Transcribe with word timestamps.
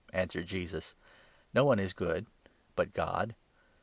"answered 0.13 0.47
Jesus." 0.47 0.95
No 1.53 1.63
one 1.63 1.77
is 1.77 1.93
good 1.93 2.25
but 2.75 2.91
God. 2.91 3.35